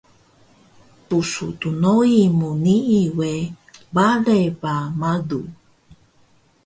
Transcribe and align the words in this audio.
Pusu 1.07 1.45
dnoi 1.59 2.17
mu 2.37 2.49
nii 2.63 3.03
we 3.17 3.31
bale 3.95 4.39
ba 4.61 4.73
malu 4.99 5.41